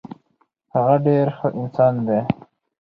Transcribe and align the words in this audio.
هغه 0.73 0.95
ډیر 1.05 1.25
ښه 1.37 1.47
انسان 1.59 1.93
دی. 2.07 2.19